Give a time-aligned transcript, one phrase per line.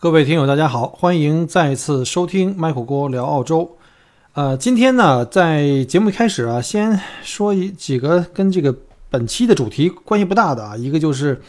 [0.00, 3.76] 各位听友，大家好，欢迎再次收听麦火锅聊澳洲。
[4.34, 8.72] 呃，今天呢，在节目开始啊，先说一几个跟这个
[9.10, 11.42] 本期的主题关系不大的啊，一个就是，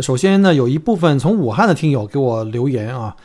[0.00, 3.16] 首先呢，有一部分从武汉的听友给我留言啊，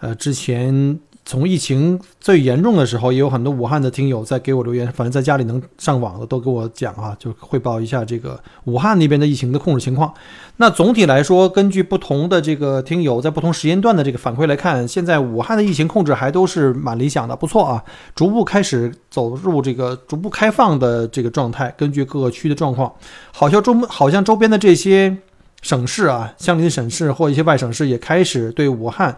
[0.00, 10.14] 呃，之前从疫情最严重的时候，也有很多武汉的听友在给我留言，反正在家里能上网的都给我讲啊，就汇报一下这个武汉那边的疫情的控制情况。
[10.58, 17.82] 那总体来说，根据不同的这个听友在不同时间段的这个反馈来看，现在武汉的疫情控制还都是蛮理想的，不错啊，
[18.14, 21.74] 逐步开始走入这个逐步开放的这个状态。
[21.76, 22.94] 根据各个区的状况，
[23.32, 25.16] 好像周好像周边的这些
[25.60, 29.16] 省市啊，相邻的省市或一些外省市也开始对武汉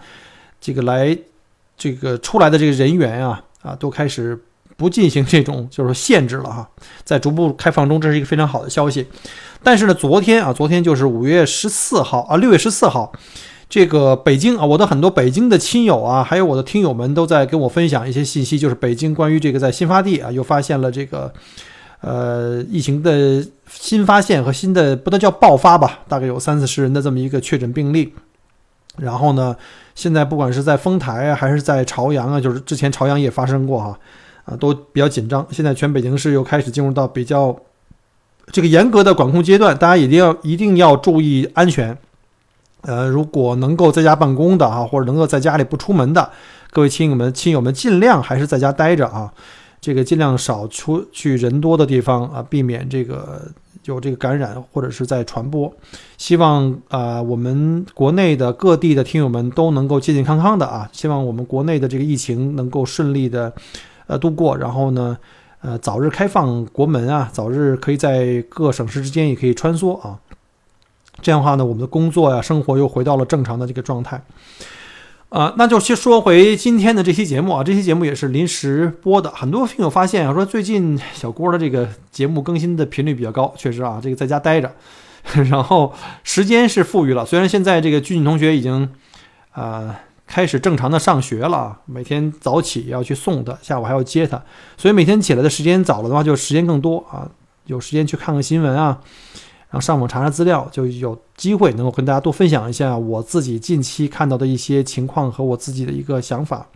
[0.58, 1.16] 这个来
[1.78, 4.38] 这个出来的这个人员啊啊都开始
[4.76, 6.68] 不进行这种 就是说限制了哈，
[7.04, 9.06] 在逐步开放中，这是一个非常好的消息。
[9.62, 13.12] 但是呢，昨天啊，昨天就是五月十四号啊，六月十四号，
[13.68, 21.32] 这个北京啊，我的很多北京的亲友啊，还有我的听友们都在跟我分享一些信息，就是北京关于这个在新发地啊，又发现了这个
[22.02, 28.14] 呃疫情的新发现和新的不能叫爆发吧，大概有三四十人的这么一个确诊病例。
[28.96, 29.54] 然后呢，
[29.98, 33.98] 现在不管是在丰台啊，还是在朝阳啊，就是之前朝阳也发生过哈，
[34.44, 35.44] 啊，都比较紧张。
[35.50, 37.58] 现在全北京市又开始进入到比较
[38.52, 41.98] 这个严格的管控阶段，大家一定要一定要注意安全。
[42.82, 46.30] 呃，如果能够在家办公的啊，或者能够在家里不出门的，
[46.70, 49.32] 各位亲友们、亲友们，尽量还是在家待着啊，
[49.80, 53.50] 这个尽量少出去人多的地方啊，避免这个
[53.84, 55.72] 有这个感染或者是在传播。
[56.16, 63.52] 希望啊、我们国内的各地的听友们都能够健健康康的啊，希望我们国内的这个疫情能够顺利的
[64.06, 65.16] 呃度过，然后呢。
[65.60, 70.16] 呃，早日开放国门啊，早日可以在各省市之间也可以穿梭啊。
[71.20, 74.22] 这样的话呢，我们的工作呀、生活又回到了正常的这个状态。
[75.30, 79.30] 啊、那就先说回今天的这期节目啊，这期节目也是临时播的。
[79.30, 84.72] 很多听友发现啊，说最近小郭的这个节目更新的频率比较高，确实啊，这个在家待着，
[85.50, 85.92] 然后
[86.24, 87.26] 时间是富裕了。
[87.26, 88.90] 虽然现在这个俊俊同学已经，
[89.54, 89.94] 呃。
[90.30, 94.38] 开始正常的上学了，每天早起要去送他，下午还要接他，
[94.76, 97.26] 所以每天起来的时间早了的话，就时间更多啊，
[97.64, 99.00] 有时间去看看新闻啊，
[99.70, 106.66] 然后上网查查资料，就有机会能够跟大家多分享一下我自己近期看到的一些情况和我自己的一个想法。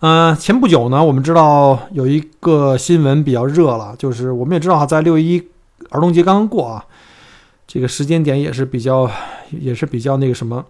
[0.00, 5.42] 呃，前不久呢，我们知道有一个新闻比较热了，就是我们也知道哈，在六一
[5.88, 6.84] 儿童节刚刚过啊，
[7.66, 9.10] 这个时间点也是比较，
[9.50, 10.64] 也是比较那个什么。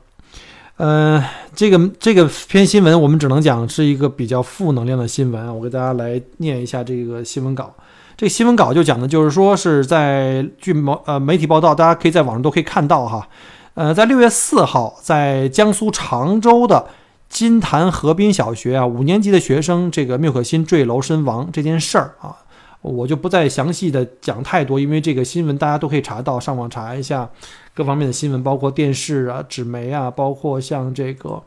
[0.77, 7.75] 呃，这个这个篇新闻我们只能讲是一个比较负能量的新闻啊，我给大家来念一下这个新闻稿。
[8.21, 13.27] 这个新闻稿就讲的就是说是在据媒呃媒体报道，大家可以在网上都可以看到哈。
[13.73, 16.85] 呃，在六月四号，在江苏常州的
[17.31, 22.37] 金坛河滨小学啊，五年级的学生这个缪可欣坠楼身亡这件事儿啊，
[22.83, 27.27] 我就不再详细的讲太多，因为这个新闻大家都可以查到，上网查一下。
[27.73, 31.43] 各方面的新闻，包括电视啊、纸媒啊，包括像这个，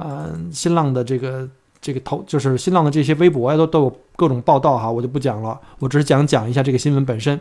[0.00, 1.48] 嗯，新浪的这个
[1.80, 7.40] 这个头，就是新浪的这些微博呀、都都有各种报道哈，我就不讲了，我只是讲讲一下这个新闻本身。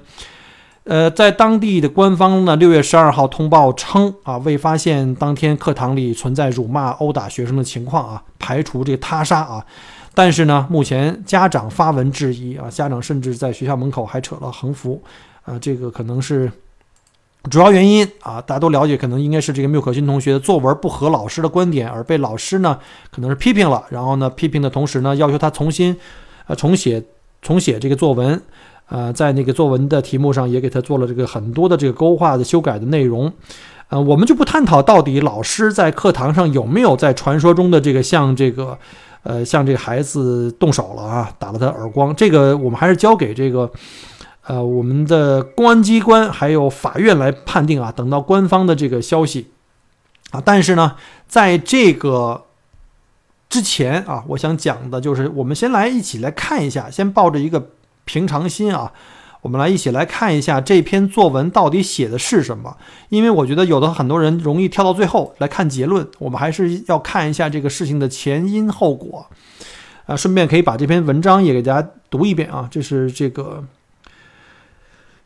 [0.85, 9.65] 呃，在当地的官方呢，六月十二号通报称啊，未发现当天课堂里存在辱骂、殴打学生的情况啊，排除这个他杀啊。
[10.13, 15.03] 但是呢，目前家长发文质疑啊，家长甚至在学校门口还扯了横幅
[15.43, 16.51] 啊，这个可能是。
[17.49, 22.77] 主要原因啊，大家都了解，可能应该是这个缪可欣同学的作文不合老师的观点，而被老师呢
[23.09, 25.95] 可能是批评了，然后呢批评的同时呢，要求他重新
[26.47, 27.01] 呃重写
[27.41, 28.39] 重写这个作文，
[28.89, 33.31] 呃，在那个作文的题目上也给他做了这个很多的这个勾画的修改的内容，
[33.87, 38.77] 呃，我们就不探讨到底老师在课堂上有没有在传说中的这个向这个
[39.23, 43.71] 呃向这个孩子动手了啊，打了他耳光，这个我们还是交给这个。
[44.49, 49.51] 呃，我们的公安机关还有法院来判定啊，等到官方的这个消息
[50.31, 50.41] 啊。
[50.43, 50.95] 但是呢，
[51.27, 52.45] 在这个
[53.47, 57.69] 之前啊，我想讲的就是，我们先来一起来看一下，先抱着一个
[58.05, 58.91] 平常心啊，
[59.43, 62.75] 我们来一起来看一下这篇作文到底写的是什么。
[63.09, 69.27] 因为我觉得有的很多人容易跳到最后来看结论，我们还是要看一下这个事情的前因后果
[70.07, 70.15] 啊。
[70.15, 73.63] 顺便可以把这篇文章也给大家读一遍啊，这是这个。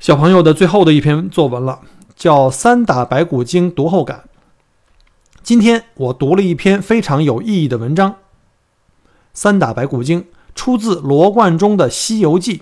[0.04, 1.80] 小朋友的最后的一篇作文了，
[2.14, 4.26] 叫《三打白骨精读后感》。
[5.42, 8.12] 今天我读了一篇非常有意义的文章，
[9.34, 10.22] 《三打白骨精》
[10.54, 12.58] 出自罗贯中的《西游记》。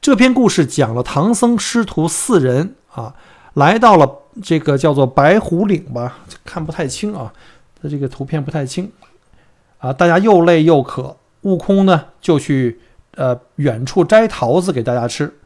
[0.00, 3.14] 这篇故事讲了唐僧师徒四人啊，
[3.52, 4.10] 来到了
[4.42, 7.34] 这个叫做白虎岭吧，看不太清啊，
[7.82, 8.90] 它这个图片不太清
[9.76, 9.92] 啊。
[9.92, 12.80] 大家又累又渴，悟空呢就去
[13.16, 15.36] 呃远处摘桃子给大家吃。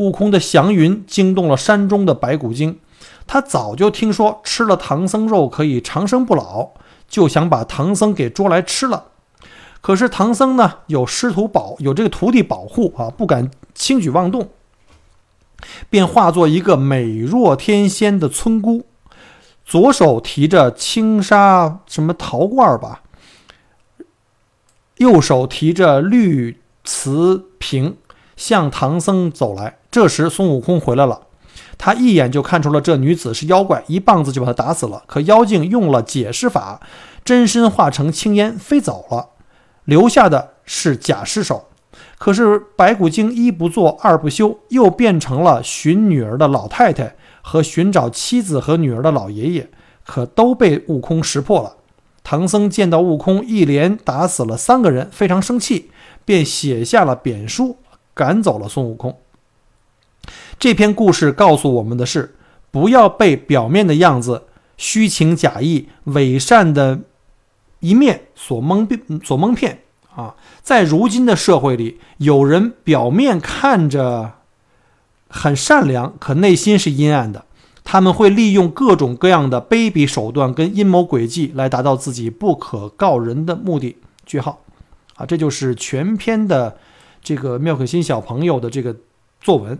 [0.00, 2.80] 悟空的祥云惊动了山中的白骨精，
[3.26, 6.70] 他早就听说吃了唐僧肉可以长生不老，
[7.06, 9.08] 就想把唐僧给捉来吃了。
[9.82, 14.48] 可是唐僧呢有师徒保，有这个徒弟保护啊，不敢轻举妄动。
[15.90, 18.86] 便化作一个美若天仙的村姑，
[19.66, 23.02] 左手提着青纱什么陶罐吧，
[24.96, 27.98] 右手提着绿瓷瓶，
[28.40, 29.76] 向唐僧走来。
[29.90, 31.20] 这时孙悟空回来了，
[31.76, 35.02] 他一眼就看出了这女子是妖怪，一棒子就把她打死了。
[35.06, 36.80] 可妖精用了解尸法，
[37.22, 39.28] 真身化成青烟飞走了，
[39.84, 41.66] 留下的是假尸首。
[42.16, 49.68] 可是白骨精一不做二不休，又变成了寻女儿的老太太和寻找妻子和女儿的老爷爷，
[50.06, 51.76] 可都被悟空识破了。
[52.22, 55.90] 唐僧见到悟空一连打死了三个人，非常生气，
[56.24, 57.76] 便写下了贬书，
[58.20, 59.18] 赶走了孙悟空。
[60.58, 62.34] 这篇故事告诉我们的是，
[62.70, 64.42] 不要被表面的样子、
[64.76, 67.00] 虚情假意、伪善的
[67.78, 69.80] 一面所蒙骗，所蒙骗。
[70.14, 74.32] 啊，在如今的社会里，有人表面看着
[75.30, 77.46] 很善良，可内心是阴暗的。
[77.82, 83.96] 他们会利用各种各样的卑鄙手段跟阴谋诡计来达到自己不可告人的目的。
[84.26, 84.62] 句号。
[85.14, 86.76] 啊，这就是全篇的
[87.22, 88.94] 这个妙可欣小朋友的这个
[89.40, 89.78] 作文。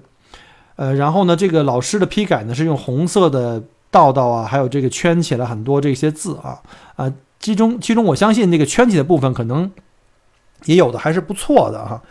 [0.76, 6.60] 呃，然后呢，这个老师的批改呢是用红色的道道啊，还有这个圈起了很多这些字啊
[6.96, 9.70] 啊，其中其中我相信那个圈起的部分可能。
[10.66, 12.02] 也有的还是不错的哈，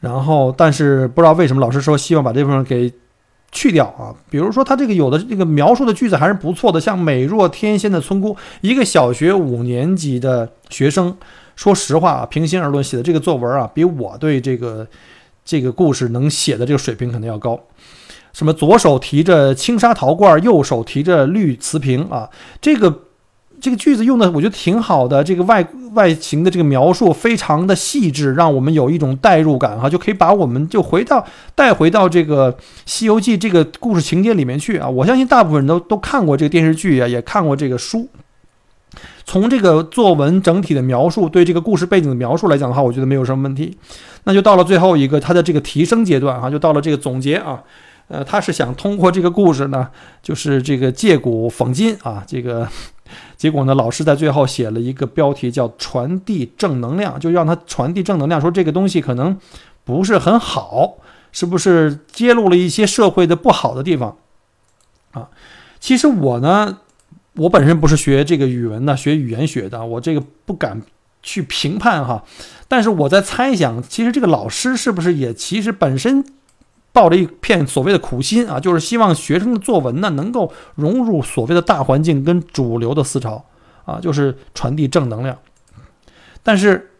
[0.00, 2.92] 然后但是不知道为什么老师说希望把这部分给
[3.52, 4.10] 去掉啊。
[4.28, 11.16] 比如说他这个有的这个描述的句子还是不错的，像美若天仙的村姑，一个小学五年级的学生，
[11.56, 14.86] 说实话啊，平心而论写的这个作文啊，比我对这个
[15.44, 17.58] 这个故事能写的这个水平可能要高。
[18.32, 22.30] 什么左手提着青纱陶罐，右手提着绿瓷瓶啊，
[22.60, 23.02] 这个。
[23.58, 32.52] 这个句子用的我觉得挺好的，这个外外形的这个描述非常的细致，让我们有一种代入感哈，就可以把我们就回到带回到这个
[32.84, 34.86] 《西游记》这个故事情节里面去啊。
[34.86, 38.06] 我相信大部分人都都看过这个电视剧啊，也看过这个书。
[39.24, 43.76] 从这个作文整体的描述，对这个故事背景的描述来讲的话，我觉得没有什么问题。
[44.24, 47.62] 那就到了最后一个它的这个提升阶段哈，就到了这个总结啊。
[48.08, 49.88] 呃，他是想通过这个故事呢，
[50.22, 52.68] 就是这个借古讽今啊，这个。
[53.36, 53.74] 结果呢？
[53.76, 59.38] 老师在最后写了一个标题，叫“传递正能量”，就让他传递正能量，说这个东西可能
[59.84, 60.96] 不是很好，
[61.30, 64.16] 是不是揭露了一些社会的不好的地方
[65.12, 65.28] 啊？
[65.78, 66.78] 其实我呢，
[67.36, 70.82] 我本身不是学这个语文的，学语言学的，我这个不敢
[71.22, 72.24] 去评判哈。
[72.68, 76.24] 但是我在猜想，其实这个老师是不是也其实本身。
[76.92, 83.44] 抱着一片所谓的苦心啊，就是希望学生的作文呢能够融入所谓的大环境跟主流的思潮
[83.84, 85.36] 啊，就是传递正能量。
[86.42, 86.92] 但是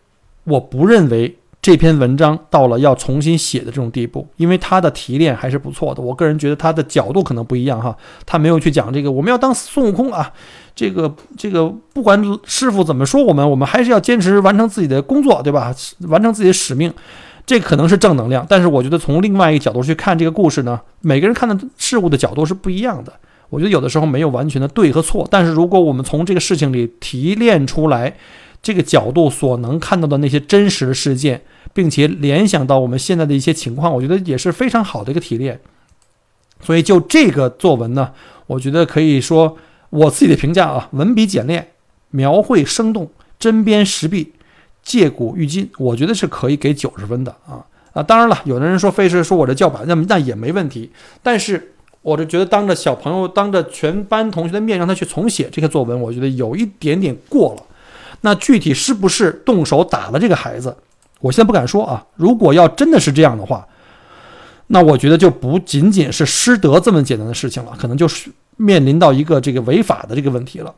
[0.44, 6.00] 我不认为这篇文章到了要重新写的这种地步，因为他的提炼还是不错的。
[6.00, 10.32] 我个人觉得他的角度可能不一样哈，他没有去讲这个我们要当孙悟空啊，
[10.76, 15.74] 这个这个不管师傅怎么说我们，我们还是要坚持完成自己的工作，对吧？
[16.02, 16.94] 完成自己的使命。
[17.44, 23.12] 这可能是正能量，但是我觉得从另外一个角度去看这个故事呢，每个人看的事物的角度是不一样的。
[23.48, 28.16] 我觉得有的时候没有完全的对和错，但是如果我们从这个事情里提炼出来
[28.66, 31.40] 这个角度所能看到的那些真实的事件，
[31.72, 35.60] 并且联想到我们现在的一些情况，我觉得也是非常好的一个提炼。
[36.60, 38.10] 所以就这个作文呢，
[38.48, 39.56] 我觉得可以说
[39.90, 41.68] 我自己的评价啊，文笔简练，
[42.10, 43.08] 描绘生动，
[43.38, 44.32] 针砭时弊。
[44.82, 48.02] 借古喻今，我觉得是可以给九十分的啊啊！
[48.02, 50.90] 当然了，有的人说非是说我这叫板，那那也没问题。
[51.22, 57.62] 但是，我就觉得当着小朋友、当着全班同学的面让他去重写这个作文，我觉得有一点点过了。
[58.22, 60.76] 那具体是不是动手打了这个孩子，
[61.20, 62.06] 我现在不敢说啊。
[62.16, 63.66] 如果要真的是这样的话，
[64.68, 70.74] 那我觉得就不仅仅是师德这么简单的事情了，可能就是面临到一个这个违法的这个问题了。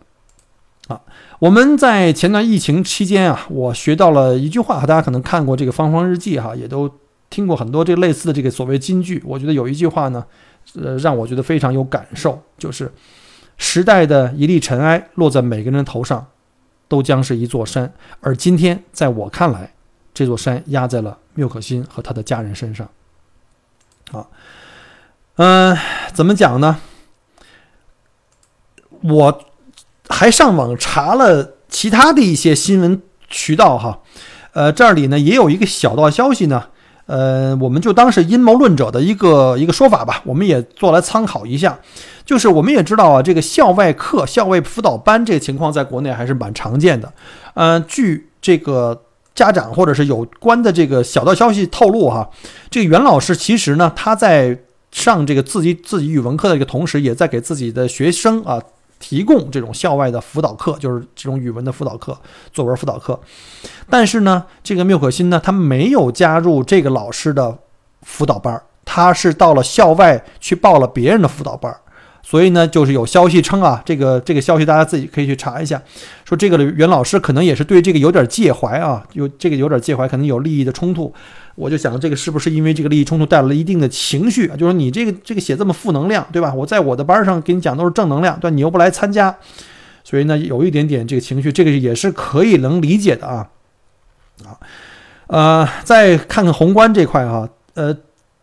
[0.89, 1.01] 啊，
[1.39, 6.91] 我们在前段疫情期间啊，我学到了一句话，大家可能看过这个《芳芳日记》哈，也都
[7.29, 9.23] 听过很多这类似的这个所谓金句。
[9.27, 10.25] 我觉得有一句话呢，
[10.83, 12.91] 呃，让我觉得非常有感受，就是
[13.59, 16.27] 时代的一粒尘埃落在每个人头上，
[16.89, 17.93] 都将是一座山。
[18.21, 19.73] 而今天，在我看来，
[20.13, 22.89] 这座山压在了缪可欣和他的家人身上。
[24.11, 24.27] 啊，
[25.37, 25.77] 嗯，
[26.13, 26.79] 怎么讲呢？
[29.03, 29.45] 我
[30.09, 34.01] 还上网查了其他的一些新闻渠道哈，
[34.53, 36.71] 呃，这里呢也有一个小道消息呢，
[37.07, 41.79] 呃，我们就当是阴谋论者的一个一个说法吧，我们也做来参考一下。
[42.29, 47.11] 就是我们也知道啊，这个校外课、校外辅导班这个情况在国内还是蛮常见的。
[47.55, 49.05] 呃，据这个
[49.35, 52.29] 家长或者是有关的这个小道消息透露哈，
[52.69, 54.59] 这个袁老师其实呢，他在
[54.93, 58.61] 上这个自己自己语文课的一个同时，也在给自己的学生啊
[58.99, 62.15] 提供这种校外的辅导课，就是这种语文的辅导课、
[62.53, 63.19] 作文辅导课。
[63.89, 67.57] 但是呢，这个缪可欣呢，他没有加入这个老师的
[68.03, 71.75] 辅导班，他是到了校外去报了别人的辅导班。
[72.29, 75.83] 所以呢，就是有消息称啊，这个这个消息大家自己可以去查一下，
[76.27, 81.11] 说这个袁老师可能也是对这个有点介怀啊，有这个有点介怀，可能有利益的冲突。
[81.55, 84.55] 我就想，这个是不是因为这个利益冲突带来了一定的情绪啊？
[84.55, 86.53] 就是你这个这个写这么负能量，对吧？
[86.53, 89.35] 我在我的班上给你讲都是正能量，对你又不来参加，
[90.05, 93.49] 所以呢，有一点点这个情绪，这个也是可以能理解的啊。
[94.45, 94.61] 啊，
[95.29, 97.97] 呃，再看看宏观这块哈，呃。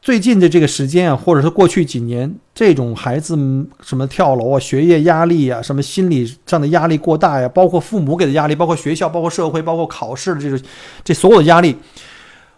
[0.05, 3.35] 最近的这个时间啊，或者是过去几年，这种孩子
[3.81, 10.59] 什么跳楼啊、学业压力啊、什么心理上的压力过大呀，包括父母给的压力，包括学校、包括社会、包括考试的这种
[11.03, 11.77] 这所有的压力，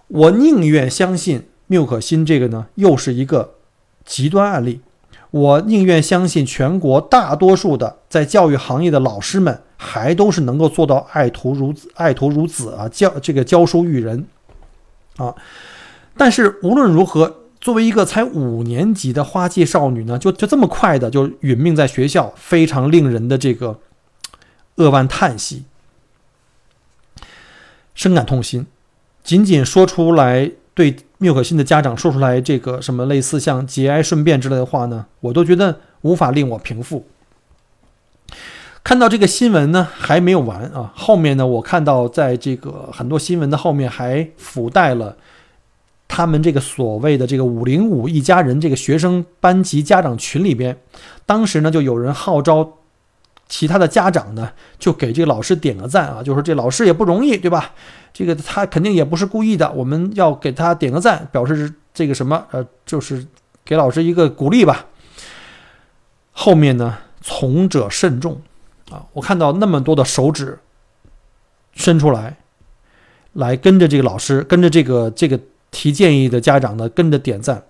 [0.10, 3.54] 我宁愿相信缪可欣这个呢，又是一个
[4.04, 4.82] 极端案例。
[5.32, 14.26] 我宁愿相信全国大多数的在教育行业的老师们，还都是能够做到爱徒如子、爱徒如子啊，教这个教书育人
[15.16, 15.34] 啊。
[16.18, 23.80] 但是无论如何，作为一个才五年级的花季少女呢，就就这么快的就殒命在学校，非常令人的这个
[24.76, 25.66] 扼腕叹息，
[27.96, 28.68] 深感痛心。
[29.24, 37.06] 仅仅说出来对缪可欣的家长说出来这个什么类似像节哀顺变之类的话呢，我都觉得无法令我平复。
[38.84, 45.18] 看到这个新闻呢，还没有完啊，后面呢，我看到在这个很多新闻的后面还附带了。
[46.08, 50.78] 他们这个所谓的这个“五零五一家人”这个学生班级家长群里边，
[51.26, 52.78] 当时呢就有人号召
[53.48, 57.74] 其他的家长呢，就给这个老师点个赞啊，就说这老师也不容易，对吧？
[58.14, 63.28] 这个他肯定也不是故意的，我们要给他点个赞，表示这个什么呃，就是
[63.66, 64.86] 给老师一个鼓励吧。
[66.32, 68.42] 后面呢，从者慎重
[68.90, 70.58] 啊，我看到那么多的手指
[71.74, 72.38] 伸出来，
[73.34, 75.38] 来跟着这个老师，跟着这个这个。
[75.78, 77.68] 提建议的家长呢，跟着点赞。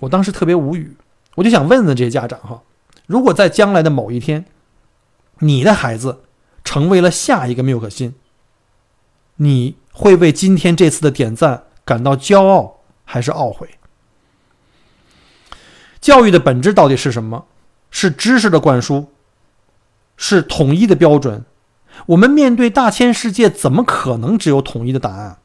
[0.00, 0.96] 我当时特别无语，
[1.36, 2.62] 我就想问问这些家长哈，
[3.06, 4.44] 如果在将来的某一天，
[5.38, 6.24] 你的孩子
[6.64, 8.16] 成为了下一个缪可欣，
[9.36, 13.68] 你会为今天这次的点赞感到骄傲还是懊悔？
[16.00, 17.46] 教育的本质到底是什么？
[17.92, 19.12] 是知识的灌输，
[20.16, 21.44] 是统一的标准。
[22.06, 25.38] 我们面对大千世界，怎么可能只有统一的答案？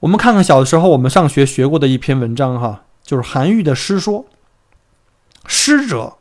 [0.00, 4.24] 我们看看小的时候我们上学学过的一篇文章哈，就是韩愈的诗说
[5.46, 6.14] ：“师者，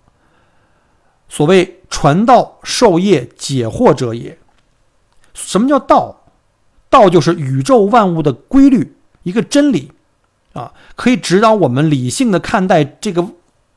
[1.30, 4.38] 所谓传道授业解惑者也。
[5.34, 6.18] 什么叫道？
[6.90, 9.92] 道就是宇宙万物的规律，一个真理
[10.54, 13.26] 啊，可以指导我们理性的看待这个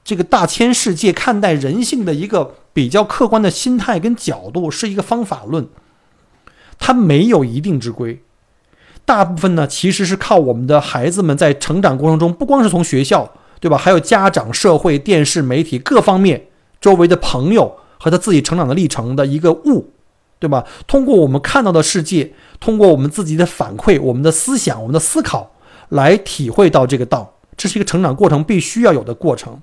[0.02, 5.68] 这个大千世界，看待人性的一个比较客观的心态跟角度，是一个方法论，
[6.78, 8.24] 它没有一定之规。”
[9.04, 13.30] 大部分呢，其实是靠我们的孩子们在成长过程中，不光是从学校，
[13.60, 13.76] 对吧？
[13.76, 16.48] 还有家长、社会、电视、媒体各方面，
[16.80, 19.90] 周围的朋友和他自己成长的历程的一个悟，
[20.38, 20.64] 对吧？
[20.86, 25.52] 通过我们看到的世界，通过我们自己的反馈、我们的思想、我们的思考，
[25.88, 27.34] 来体会到这个道。
[27.56, 29.60] 这是一个成长过程必须要有的过程。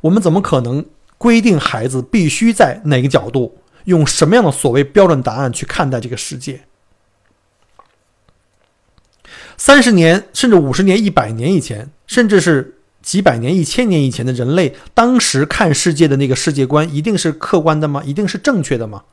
[0.00, 0.84] 我们怎么可能
[1.18, 6.62] 规定孩子必须在哪个角度，用什么样的所谓标准答案去看待这个世界？
[9.56, 18.02] 三十年，甚至五十年、一百年以前，甚至是几百年、一千年以前的人类，当时看世界的那个世界观，一定是客观的吗？
[18.04, 19.04] 一定是正确的吗？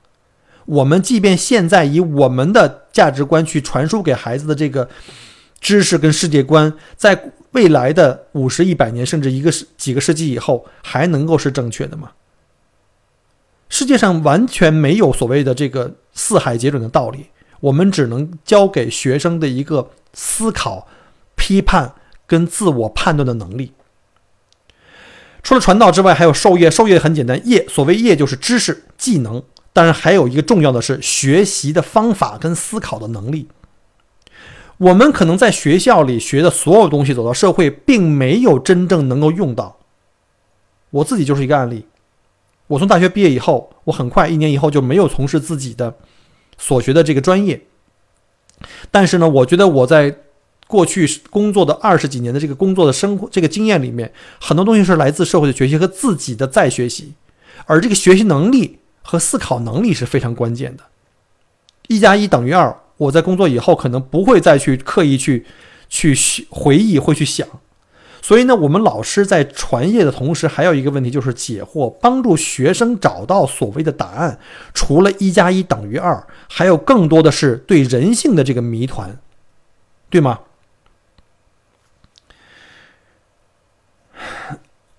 [0.66, 4.90] 我们即便现在以我们的价值观去传输给孩子的这个
[5.60, 12.12] 知识跟世界观，在未来的五十、一百年，甚至一个几个世纪以后，还能够是正确的吗？
[13.70, 17.28] 世界上完全没有所谓的这个四海皆准的道理，
[17.60, 19.92] 我们只能教给学生的一个。
[20.14, 20.88] 思考、
[21.36, 21.94] 批判
[22.26, 23.74] 跟自我判断的能力。
[25.44, 26.70] 除了传道之外，还有授业。
[26.70, 29.42] 授业很简单，业所谓业就是知识、技能。
[29.74, 33.48] 当然，还有一个重要的是学习的方法跟思考的能力。
[34.78, 39.78] 我们可能在学校里学的所有东西，走到社会并没有真正能够用到。
[40.90, 41.86] 我自己就是一个案例。
[42.68, 45.98] 我从大学毕业以后，我很快一年以后就没有从事自己的
[46.58, 47.62] 所学的这个专业。
[48.90, 50.16] 但是呢，我觉得我在
[50.68, 57.14] 过去工作的二十几年的这个工作的生活这个经验里面，很多东西是来自社会的学习和自己的再学习，
[57.66, 60.84] 而这个学习能力和思考能力是非常关键的。
[61.88, 65.46] 一加一等于二，我在工作以后可能不会再去刻意去
[65.90, 66.16] 去
[66.50, 67.46] 回忆，会去想。
[68.22, 74.38] 所以呢，我们老师在传业的同时，还有一个问题就是解惑，帮助学生找到所谓的答案。
[74.76, 79.18] 除了一加一等于二，还有更多的是对人性的这个谜团，
[80.12, 80.42] 对吗？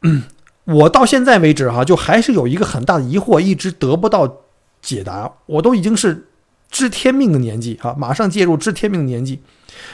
[0.64, 4.42] 我到现在为止哈，就还是有一个很大的疑惑，一直得不到
[4.80, 5.32] 解答。
[5.46, 6.26] 我都已经是
[6.68, 9.40] 知天命的年纪啊，马上进入知天命的年纪。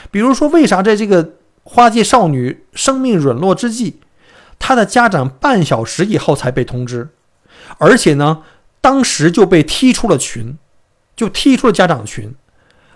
[0.09, 1.35] 比如说，为啥在这个？
[1.71, 3.99] 花季少女生命陨落之际，
[4.57, 7.09] 她的家长半小时以后才被通知，
[7.77, 8.41] 而且呢，
[8.81, 10.57] 当时就被踢出了群，
[11.15, 12.33] 就踢出了家长群，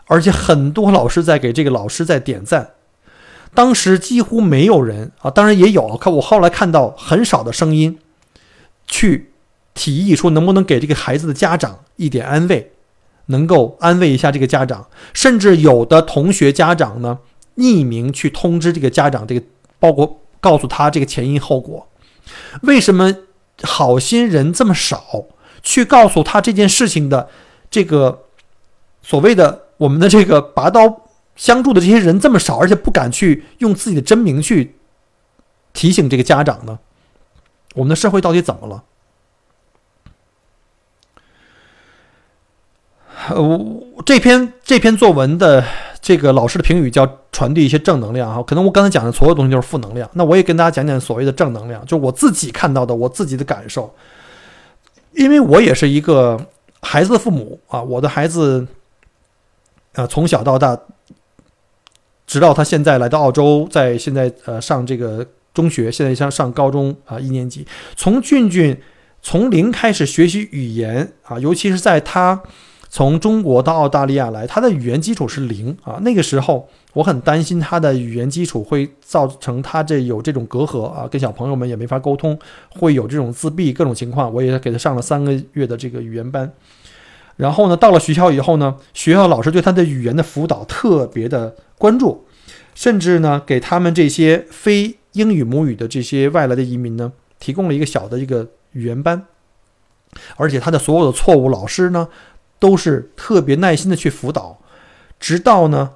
[0.08, 2.72] 而且很多老师在给这个老师在点赞。
[3.54, 8.00] 当时几乎没有人啊，当然也有，可我后来看到很少的声音，
[8.88, 9.34] 去
[9.76, 12.72] 提议说能不能给这个孩子的家长一点安慰，
[13.28, 17.20] 能够安慰一下这个家长，甚至有的同学家长呢。
[17.56, 19.46] 匿名去通知这个家长，这个
[19.80, 21.88] 包括告诉他这个前因后果。
[22.62, 23.14] 为什么
[23.62, 25.26] 好心人这么少？
[25.62, 27.30] 去告诉他这件事情的
[27.70, 28.26] 这个
[29.02, 31.04] 所谓的我们的这个拔刀
[31.36, 34.76] 相助的这些人这么少，而且不敢去用自己的真名去
[35.72, 36.80] 提醒这个家长呢？
[37.76, 38.84] 我们的社会到底怎么了？
[43.30, 45.64] 呃，这篇这篇作文的。
[46.04, 53.96] 这个老师的评语叫传递一些正能量哈，可能我刚才讲的所有东西都是负能量，那我也跟大家讲讲所谓的正能量，就我自己看到的，我自己的感受。
[55.14, 56.38] 因为我也是一个
[56.82, 58.68] 孩子的父母啊，我的孩子
[59.94, 60.78] 啊从小到大，
[62.28, 68.78] 直到他现在来到澳洲，在现在呃上这个中学，现在上上高中啊一年级，从俊俊
[69.22, 72.44] 从零开始学习语言啊，尤其是在他。
[72.94, 75.98] 从中国到澳大利亚来，他的语言基础是零啊。
[76.04, 82.38] 那个时候我很担心他的语言基础会造成他这有这种隔阂啊，跟小朋友们也没法沟通，
[82.70, 84.32] 会有这种自闭各种情况。
[84.32, 86.54] 我也给他上了三个月的这个语言班。
[87.38, 92.26] 然后呢，到了学校以后呢，学校老师对他的语言的辅导特别的关注，
[92.76, 99.26] 甚至呢给他们这些非英语母语的这些外来的移民呢，提供了一个小的一个语言班，
[100.36, 102.08] 而且他的所有的错误，老师呢。
[102.64, 104.58] 都是特别耐心的去辅导，
[105.20, 105.92] 直到呢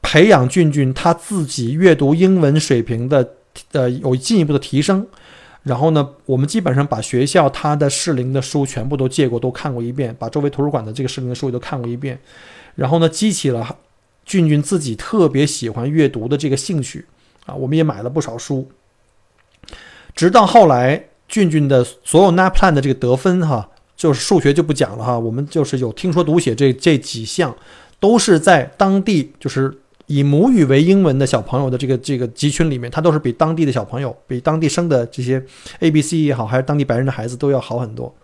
[0.00, 3.34] 培养俊俊他自己阅读英文水平的
[3.72, 5.06] 呃有进一步的提升，
[5.64, 12.18] 然后呢，我们基本上把学校他的适龄的书全部都借过，都看过一遍，把周围图书馆的这个适龄的书也都看过一遍，
[12.76, 13.76] 然后呢，激起了
[14.24, 17.04] 俊俊自己特别喜欢阅读的这个兴趣
[17.44, 18.70] 啊，我们也买了不少书，
[20.14, 23.68] 直到后来俊俊的所有 NAPLAN 的这个得分哈。
[23.98, 27.54] 就是数学就不讲了哈，我们就是有听说读写这这几项，
[27.98, 35.44] 都是在当地就是以母语为英文的小朋友的这个这个集群里面，他都是比当地的小朋友，比当地生的这些
[35.80, 38.14] A B C 也好，还是当地白人的孩子都要好很多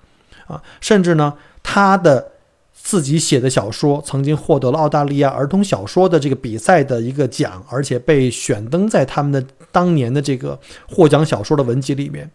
[0.47, 0.63] 啊。
[0.81, 2.25] 甚至呢，他的
[2.73, 10.57] 自己写的小说曾经获得了澳大利亚儿童小说的这个比赛的一个奖，而且被选登在他们的当年的这个
[10.89, 12.31] 获奖小说的文集里面。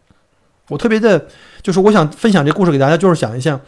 [0.70, 1.28] 我特别的，
[1.62, 3.60] 就是我想分享这故事给大家，就是想一下，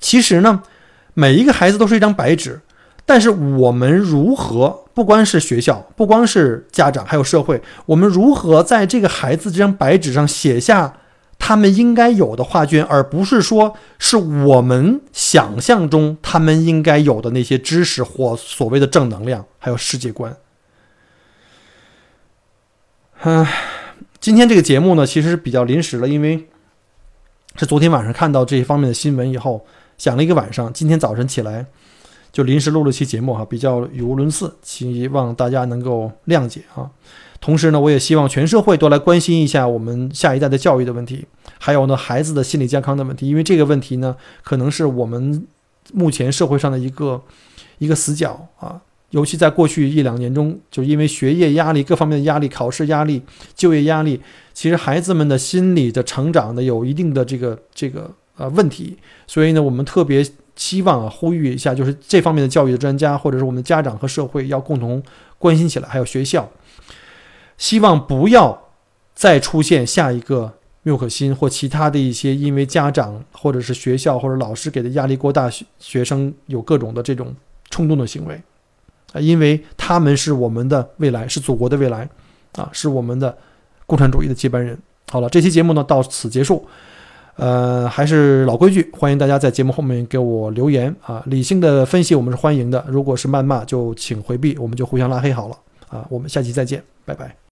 [0.00, 0.62] 其实呢，
[1.14, 2.60] 每一个孩子都是一张白纸，
[3.04, 10.94] 但是我们如何，不光是学校，不光是家长，还有社会，我们如何在这个孩子这张白纸上写下
[11.38, 20.36] 他们应该有的画卷，而不是说是我们想象中他们应该有的那些知识或所谓的正能量，还有世界观，
[23.22, 23.71] 唉。
[24.22, 26.46] 今天这个节目呢，其实是比较临时了，因为
[27.56, 29.66] 是昨天晚上看到这些方面的新闻以后，
[29.98, 31.66] 想了一个晚上，今天早晨起来
[32.30, 36.88] 就临时录了期节目哈，比较语无伦次，希望大家能够谅解啊。
[37.40, 41.26] 同时呢，我也希望全社会都来关心一下我们下一代的教育的问题，
[41.58, 45.44] 还有呢孩子的心理健康的问题，因为这个问题呢，可能是我们
[45.92, 47.20] 目前社会上的一个
[47.78, 48.82] 一个死角啊。
[49.12, 53.22] 尤其在过去一两年中，就因为学业压力、各方面的压力、考试压力、
[53.54, 54.20] 就业压力，
[54.54, 58.96] 其实孩子们的心理的成长呢，有一定的这个这个呃问题。
[59.26, 65.02] 所以呢，我们特别希望啊，呼吁一下，就是这方面的教育的专家，或者是我们的家长和社会，要共同
[65.38, 65.88] 关心起来。
[65.88, 66.50] 还有学校，
[67.58, 68.68] 希望不要
[69.14, 77.36] 再出现下一个缪可欣或其他的一些因为家长或者是学校或者老师给的压力过大，学生有各种的这种
[77.68, 78.40] 冲动的行为
[79.12, 82.08] 啊，因为他们是我们的未来，是祖国的未来
[82.56, 83.36] 啊，是我们的
[83.86, 84.78] 共产主义的接班人。
[85.10, 86.66] 好了，这期节目呢到此结束。
[87.36, 95.56] 呃，还是老规矩，欢迎大家在节目后面给我留言啊，理性的分析我们是欢迎的，如果是谩骂就请回避，我们就互相拉黑好了
[95.88, 97.34] 啊，我们下期再见，拜拜。